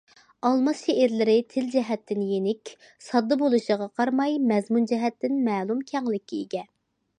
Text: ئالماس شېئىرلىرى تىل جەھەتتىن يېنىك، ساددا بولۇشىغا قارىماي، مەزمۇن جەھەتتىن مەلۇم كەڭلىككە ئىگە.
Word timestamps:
ئالماس 0.47 0.79
شېئىرلىرى 0.85 1.35
تىل 1.55 1.67
جەھەتتىن 1.75 2.23
يېنىك، 2.29 2.71
ساددا 3.09 3.39
بولۇشىغا 3.43 3.89
قارىماي، 4.01 4.35
مەزمۇن 4.53 4.91
جەھەتتىن 4.95 5.39
مەلۇم 5.51 5.87
كەڭلىككە 5.93 6.41
ئىگە. 6.43 6.67